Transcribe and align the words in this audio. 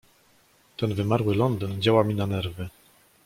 "Ten 0.77 0.93
wymarły 0.93 1.35
Londyn 1.35 1.81
działa 1.81 2.03
mi 2.03 2.15
na 2.15 2.27
nerwy." 2.27 2.69